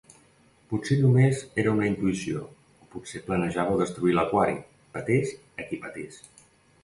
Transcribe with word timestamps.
Potser 0.69 0.95
només 1.01 1.41
era 1.63 1.73
una 1.77 1.89
intuïció, 1.89 2.41
o 2.85 2.89
potser 2.95 3.21
planejava 3.27 3.77
destruir 3.83 4.15
l'aquari, 4.21 4.55
petés 4.97 5.35
a 5.63 5.67
qui 5.69 5.83
petés. 5.85 6.19